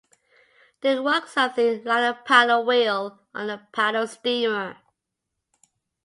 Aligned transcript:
They 0.81 0.97
work 0.99 1.27
something 1.27 1.83
like 1.83 2.15
a 2.15 2.19
paddle 2.25 2.65
wheel 2.65 3.21
on 3.35 3.51
a 3.51 3.67
paddle-steamer. 3.71 4.77